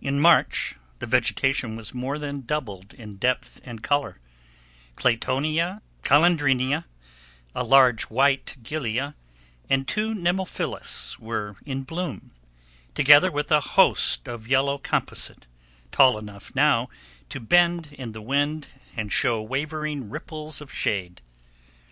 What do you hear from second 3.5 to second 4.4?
and color;